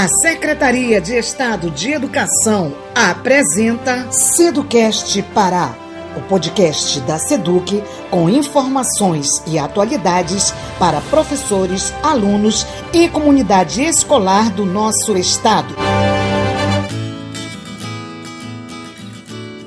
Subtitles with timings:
[0.00, 5.76] A Secretaria de Estado de Educação apresenta Seducast Pará,
[6.16, 14.64] o podcast da Seduc com informações e atualidades para professores, alunos e comunidade escolar do
[14.64, 15.74] nosso estado.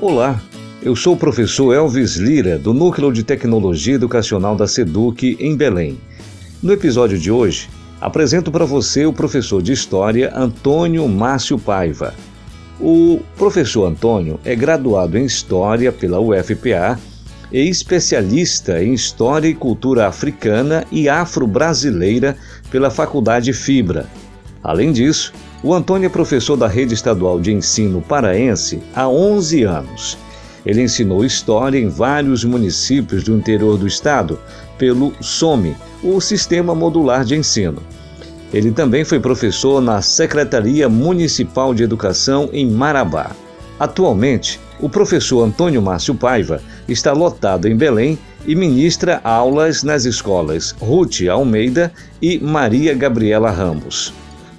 [0.02, 0.42] Olá,
[0.82, 6.02] eu sou o professor Elvis Lira, do Núcleo de Tecnologia Educacional da SEDUC, em Belém.
[6.60, 7.70] No episódio de hoje,
[8.04, 12.14] apresento para você o professor de História Antônio Márcio Paiva.
[12.78, 17.00] O professor Antônio é graduado em História pela UFPA
[17.50, 22.36] e especialista em História e Cultura Africana e Afro-Brasileira
[22.70, 24.06] pela Faculdade Fibra.
[24.62, 25.32] Além disso,
[25.64, 30.18] o Antônio é professor da Rede Estadual de Ensino Paraense há 11 anos
[30.66, 34.40] ele ensinou história em vários municípios do interior do estado
[34.78, 37.82] pelo SOME, o Sistema Modular de Ensino.
[38.54, 43.32] Ele também foi professor na Secretaria Municipal de Educação em Marabá.
[43.80, 50.76] Atualmente, o professor Antônio Márcio Paiva está lotado em Belém e ministra aulas nas escolas
[50.80, 54.14] Ruth Almeida e Maria Gabriela Ramos.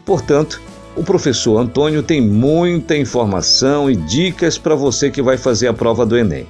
[0.04, 0.60] Portanto,
[0.96, 6.06] o professor Antônio tem muita informação e dicas para você que vai fazer a prova
[6.06, 6.46] do Enem.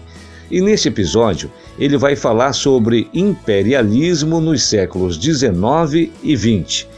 [0.55, 6.89] E neste episódio, ele vai falar sobre imperialismo nos séculos 19 e 20.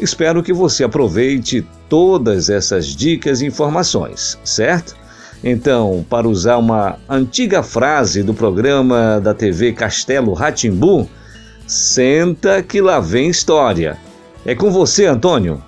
[0.00, 4.96] Espero que você aproveite todas essas dicas e informações, certo?
[5.44, 11.08] Então, para usar uma antiga frase do programa da TV Castelo Ratimbu,
[11.68, 13.96] senta que lá vem história.
[14.44, 15.62] É com você, Antônio.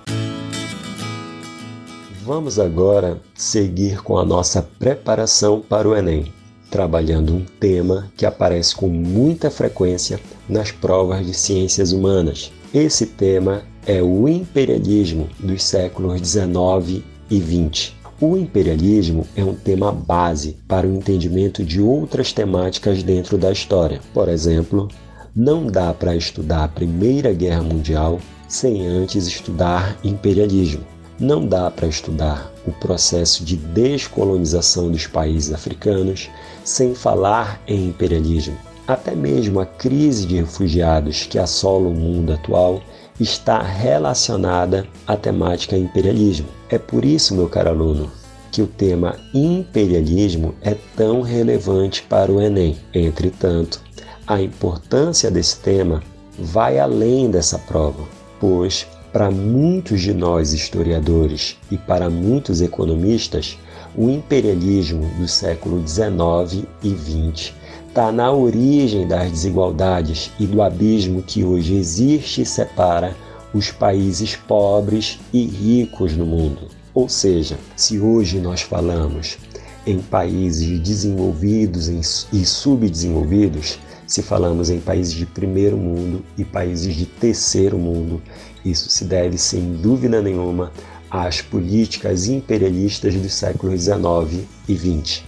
[2.25, 6.33] Vamos agora seguir com a nossa preparação para o Enem,
[6.69, 12.51] trabalhando um tema que aparece com muita frequência nas provas de ciências humanas.
[12.73, 17.95] Esse tema é o imperialismo dos séculos 19 e 20.
[18.19, 24.01] O imperialismo é um tema base para o entendimento de outras temáticas dentro da história.
[24.13, 24.87] Por exemplo,
[25.35, 30.81] não dá para estudar a Primeira Guerra Mundial sem antes estudar imperialismo.
[31.19, 36.29] Não dá para estudar o processo de descolonização dos países africanos
[36.63, 38.55] sem falar em imperialismo.
[38.87, 42.83] Até mesmo a crise de refugiados que assola o mundo atual
[43.19, 46.47] está relacionada à temática imperialismo.
[46.69, 48.11] É por isso, meu caro aluno,
[48.51, 52.77] que o tema imperialismo é tão relevante para o Enem.
[52.93, 53.81] Entretanto,
[54.27, 56.03] a importância desse tema
[56.37, 58.03] vai além dessa prova,
[58.39, 58.85] pois
[59.17, 63.57] para muitos de nós historiadores e para muitos economistas,
[63.95, 67.51] o imperialismo do século XIX e XX
[67.87, 73.17] está na origem das desigualdades e do abismo que hoje existe e separa
[73.55, 76.67] os países pobres e ricos no mundo.
[76.93, 79.39] Ou seja, se hoje nós falamos
[79.87, 81.87] em países desenvolvidos
[82.31, 88.21] e subdesenvolvidos, se falamos em países de primeiro mundo e países de terceiro mundo,
[88.63, 90.71] isso se deve, sem dúvida nenhuma,
[91.11, 95.23] às políticas imperialistas dos séculos XIX e XX.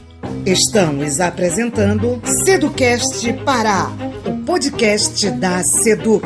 [0.46, 3.92] Estamos apresentando Seducast Pará,
[4.26, 6.26] o podcast da Seduc.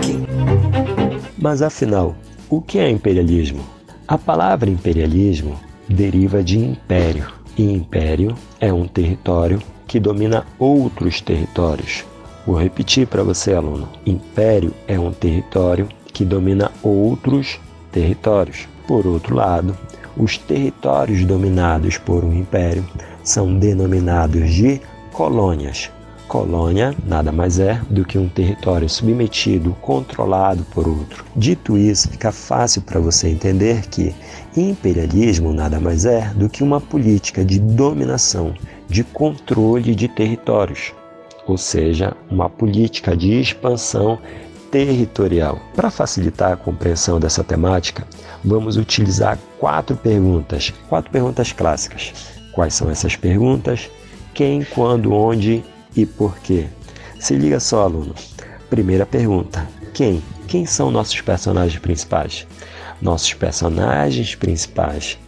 [1.37, 2.15] Mas afinal,
[2.49, 3.63] o que é imperialismo?
[4.07, 7.27] A palavra imperialismo deriva de império,
[7.57, 12.03] e império é um território que domina outros territórios.
[12.45, 17.59] Vou repetir para você, aluno: império é um território que domina outros
[17.91, 18.67] territórios.
[18.87, 19.77] Por outro lado,
[20.17, 22.85] os territórios dominados por um império
[23.23, 24.81] são denominados de
[25.13, 25.89] colônias.
[26.27, 31.23] Colônia nada mais é do que um território submetido, controlado por outro.
[31.35, 34.15] Dito isso, fica fácil para você entender que
[34.55, 38.53] imperialismo nada mais é do que uma política de dominação,
[38.89, 40.93] de controle de territórios,
[41.45, 44.19] ou seja, uma política de expansão
[44.71, 45.59] territorial.
[45.75, 48.07] Para facilitar a compreensão dessa temática,
[48.43, 52.13] vamos utilizar quatro perguntas, quatro perguntas clássicas.
[52.53, 53.89] Quais são essas perguntas?
[54.33, 55.63] Quem, quando, onde
[55.95, 56.67] e por quê?
[57.19, 58.15] Se liga só, aluno.
[58.69, 60.23] Primeira pergunta: quem?
[60.47, 62.47] Quem são nossos personagens principais?
[63.01, 65.19] Nossos personagens principais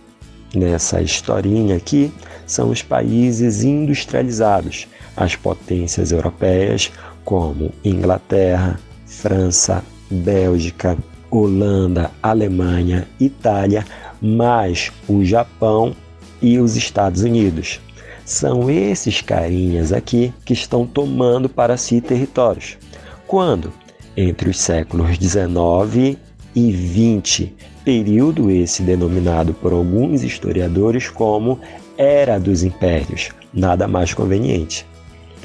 [0.56, 2.11] nessa historinha aqui
[2.47, 6.91] são os países industrializados, as potências europeias
[7.23, 10.97] como Inglaterra, França, Bélgica,
[11.29, 13.85] Holanda, Alemanha, Itália,
[14.21, 15.95] mais o Japão
[16.41, 17.79] e os Estados Unidos.
[18.23, 22.77] São esses carinhas aqui que estão tomando para si territórios.
[23.27, 23.71] Quando?
[24.18, 26.18] Entre os séculos 19
[26.56, 27.53] e 20,
[27.83, 31.59] período esse denominado por alguns historiadores como
[31.97, 33.29] Era dos Impérios.
[33.53, 34.85] Nada mais conveniente.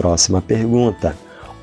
[0.00, 1.14] Próxima pergunta: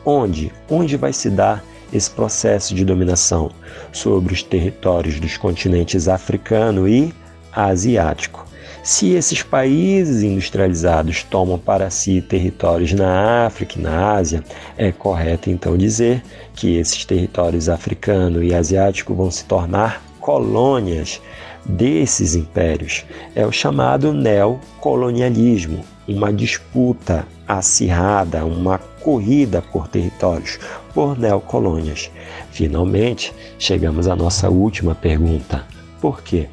[0.05, 0.53] onde?
[0.69, 3.49] Onde vai se dar esse processo de dominação
[3.91, 7.11] sobre os territórios dos continentes africano e
[7.51, 8.45] asiático?
[8.83, 14.43] Se esses países industrializados tomam para si territórios na África e na Ásia,
[14.77, 16.21] é correto então dizer
[16.53, 21.21] que esses territórios africano e asiático vão se tornar colônias
[21.63, 23.05] desses impérios.
[23.33, 30.59] É o chamado neocolonialismo, uma disputa acirrada, uma corrida por territórios,
[30.93, 32.11] por neocolônias.
[32.51, 35.63] Finalmente, chegamos à nossa última pergunta:
[36.01, 36.49] por quê?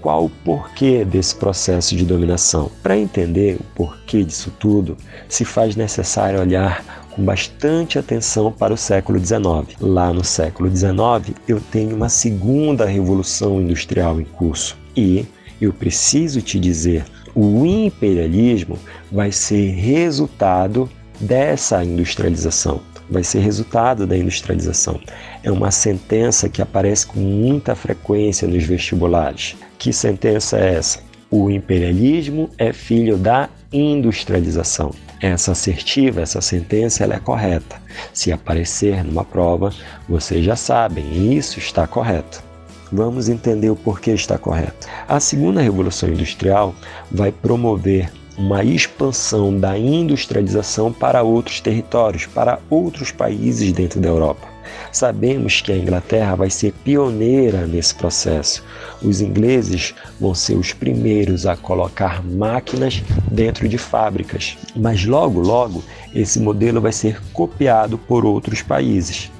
[0.00, 2.70] Qual o porquê desse processo de dominação?
[2.82, 4.96] Para entender o porquê disso tudo,
[5.28, 6.82] se faz necessário olhar
[7.18, 9.76] com bastante atenção para o século XIX.
[9.80, 15.26] Lá no século XIX, eu tenho uma segunda revolução industrial em curso e
[15.60, 17.04] eu preciso te dizer,
[17.34, 18.78] o imperialismo
[19.10, 20.88] vai ser resultado
[21.18, 22.80] dessa industrialização.
[23.10, 25.00] Vai ser resultado da industrialização.
[25.42, 29.56] É uma sentença que aparece com muita frequência nos vestibulares.
[29.76, 31.07] Que sentença é essa?
[31.30, 34.92] O imperialismo é filho da industrialização.
[35.20, 37.76] Essa assertiva, essa sentença, ela é correta.
[38.14, 39.70] Se aparecer numa prova,
[40.08, 42.42] vocês já sabem, isso está correto.
[42.90, 44.88] Vamos entender o porquê está correto.
[45.06, 46.74] A segunda revolução industrial
[47.10, 54.47] vai promover uma expansão da industrialização para outros territórios, para outros países dentro da Europa.
[54.92, 58.64] Sabemos que a Inglaterra vai ser pioneira nesse processo.
[59.02, 65.84] Os ingleses vão ser os primeiros a colocar máquinas dentro de fábricas, mas logo, logo,
[66.14, 69.30] esse modelo vai ser copiado por outros países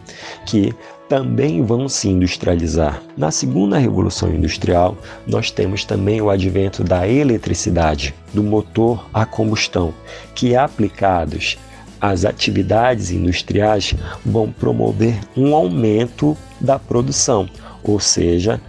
[0.47, 0.75] que
[1.09, 3.03] também vão se industrializar.
[3.17, 4.97] Na segunda revolução industrial,
[5.27, 9.95] nós temos também o advento da eletricidade, do motor a combustão,
[10.35, 11.59] que aplicados
[12.00, 17.49] às atividades industriais vão promover um aumento da produção,
[17.83, 18.61] ou seja,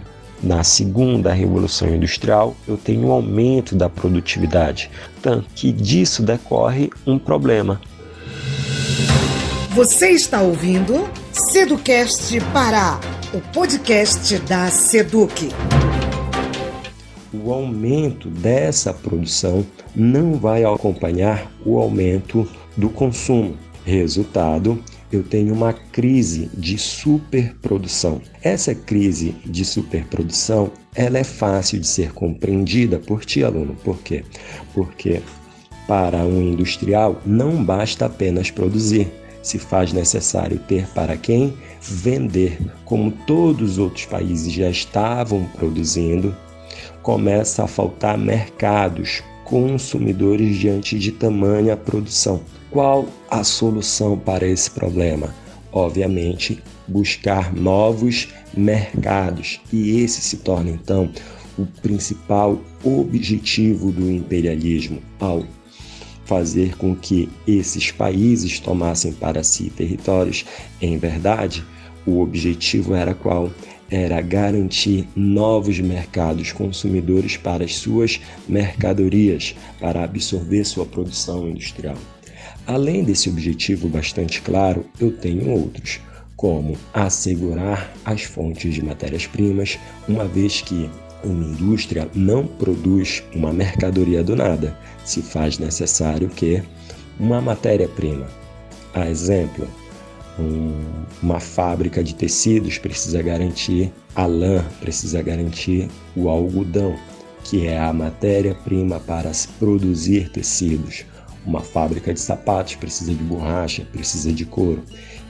[0.42, 4.90] na segunda revolução industrial, eu tenho um aumento da produtividade,
[5.20, 7.80] tanto que disso decorre um problema.
[9.70, 12.98] Você está ouvindo Seducast Pará,
[13.34, 15.48] o podcast da Seduc.
[17.32, 23.56] O aumento dessa produção não vai acompanhar o aumento do consumo.
[23.84, 28.20] Resultado, eu tenho uma crise de superprodução.
[28.42, 33.74] Essa crise de superprodução, ela é fácil de ser compreendida por ti, aluno.
[33.82, 34.24] Por quê?
[34.74, 35.20] Porque
[35.88, 39.10] para um industrial não basta apenas produzir
[39.42, 46.36] se faz necessário ter para quem vender, como todos os outros países já estavam produzindo,
[47.02, 52.40] começa a faltar mercados, consumidores diante de tamanha produção.
[52.70, 55.34] Qual a solução para esse problema?
[55.72, 61.10] Obviamente, buscar novos mercados, e esse se torna então
[61.58, 65.44] o principal objetivo do imperialismo ao
[66.24, 70.44] fazer com que esses países tomassem para si territórios,
[70.80, 71.64] em verdade,
[72.06, 73.50] o objetivo era qual?
[73.90, 81.96] Era garantir novos mercados consumidores para as suas mercadorias, para absorver sua produção industrial.
[82.66, 86.00] Além desse objetivo bastante claro, eu tenho outros,
[86.36, 89.78] como assegurar as fontes de matérias-primas,
[90.08, 90.88] uma vez que
[91.24, 96.62] uma indústria não produz uma mercadoria do nada, se faz necessário que
[97.18, 98.26] uma matéria-prima.
[98.94, 99.68] A exemplo,
[101.22, 106.96] uma fábrica de tecidos precisa garantir a lã, precisa garantir o algodão,
[107.44, 111.04] que é a matéria-prima para produzir tecidos.
[111.46, 114.82] Uma fábrica de sapatos precisa de borracha, precisa de couro.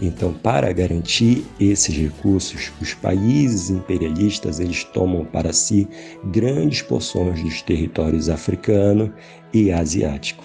[0.02, 5.86] Então, para garantir esses recursos, os países imperialistas eles tomam para si
[6.24, 9.12] grandes porções dos territórios africano
[9.52, 10.44] e asiático.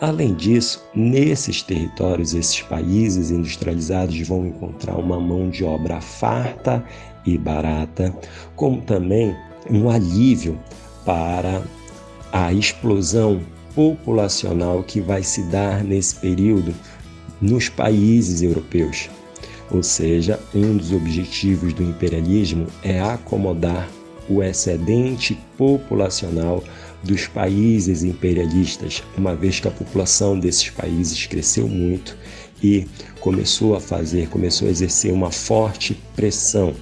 [0.00, 6.82] Além disso, nesses territórios, esses países industrializados vão encontrar uma mão de obra farta
[7.26, 8.14] e barata,
[8.56, 9.36] como também
[9.70, 10.58] um alívio
[11.04, 11.62] para
[12.32, 13.42] a explosão
[13.74, 16.74] populacional que vai se dar nesse período
[17.38, 19.10] nos países europeus.
[19.70, 23.86] Ou seja, um dos objetivos do imperialismo é acomodar
[24.30, 26.62] o excedente populacional
[27.02, 32.16] dos países imperialistas, uma vez que a população desses países cresceu muito
[32.62, 32.86] e
[33.20, 36.74] começou a fazer, começou a exercer uma forte pressão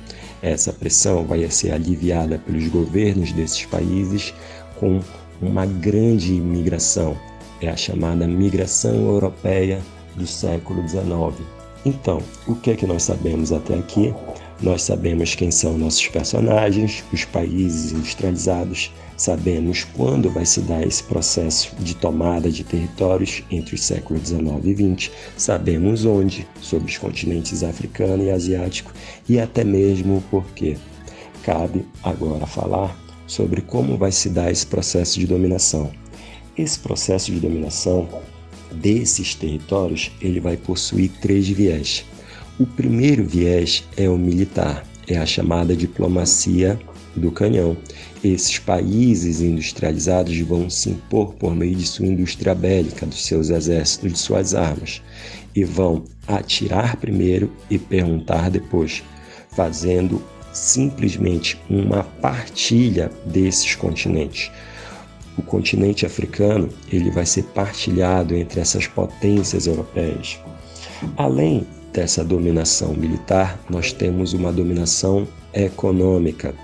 [0.42, 4.32] Essa pressão vai ser aliviada pelos governos desses países
[4.78, 5.00] com
[5.40, 7.16] uma grande imigração.
[7.60, 9.80] É a chamada migração europeia
[10.14, 11.44] do século XIX.
[11.84, 14.14] Então, o que é que nós sabemos até aqui?
[14.60, 21.02] Nós sabemos quem são nossos personagens, os países industrializados, sabemos quando vai se dar esse
[21.04, 26.98] processo de tomada de territórios entre os séculos 19 e 20, sabemos onde, sobre os
[26.98, 28.92] continentes africano e asiático
[29.28, 30.76] e até mesmo o porquê.
[31.44, 32.98] Cabe agora falar
[33.28, 35.92] sobre como vai se dar esse processo de dominação.
[36.56, 38.08] Esse processo de dominação
[38.72, 42.04] desses territórios, ele vai possuir três viés.
[42.58, 46.76] O primeiro viés é o militar, é a chamada diplomacia
[47.14, 47.76] do canhão.
[48.22, 54.12] Esses países industrializados vão se impor por meio de sua indústria bélica, dos seus exércitos,
[54.12, 55.00] de suas armas,
[55.54, 59.04] e vão atirar primeiro e perguntar depois,
[59.50, 60.20] fazendo
[60.52, 64.50] simplesmente uma partilha desses continentes.
[65.38, 70.40] O continente africano ele vai ser partilhado entre essas potências europeias.
[71.16, 71.64] Além
[71.98, 76.54] dessa dominação militar, nós temos uma dominação econômica.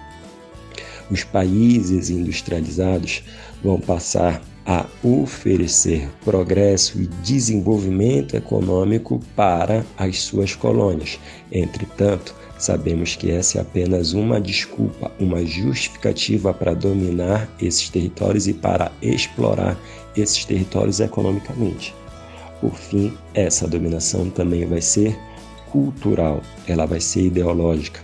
[1.10, 3.24] Os países industrializados
[3.60, 11.18] vão passar a oferecer progresso e desenvolvimento econômico para as suas colônias.
[11.50, 18.54] Entretanto, sabemos que essa é apenas uma desculpa, uma justificativa para dominar esses territórios e
[18.54, 19.76] para explorar
[20.16, 21.92] esses territórios economicamente.
[22.60, 25.18] Por fim, essa dominação também vai ser
[25.70, 28.00] cultural, ela vai ser ideológica,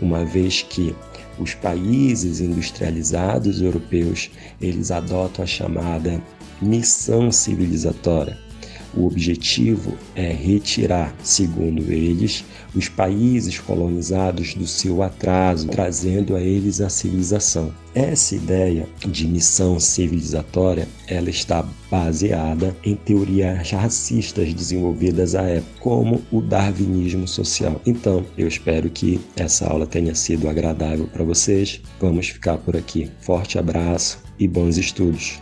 [0.00, 0.94] uma vez que
[1.38, 4.30] os países industrializados europeus,
[4.60, 6.20] eles adotam a chamada
[6.60, 8.38] missão civilizatória,
[8.94, 12.44] o objetivo é retirar, segundo eles,
[12.74, 17.72] os países colonizados do seu atraso, trazendo a eles a civilização.
[17.94, 26.22] Essa ideia de missão civilizatória, ela está baseada em teorias racistas desenvolvidas à época, como
[26.30, 27.80] o darwinismo social.
[27.84, 31.80] Então, eu espero que essa aula tenha sido agradável para vocês.
[32.00, 33.10] Vamos ficar por aqui.
[33.20, 35.40] Forte abraço e bons estudos.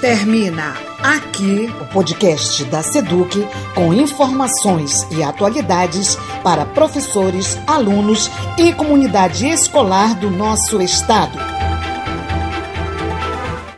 [0.00, 9.46] Termina aqui o podcast da Seduc com informações e atualidades para professores, alunos e comunidade
[9.46, 11.53] escolar do nosso estado.